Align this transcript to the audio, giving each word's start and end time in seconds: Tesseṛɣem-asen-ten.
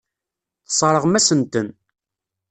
Tesseṛɣem-asen-ten. 0.67 1.67